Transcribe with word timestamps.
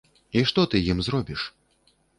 І 0.39 0.43
што 0.51 0.65
ты 0.71 0.83
ім 0.95 1.05
зробіш? 1.11 1.41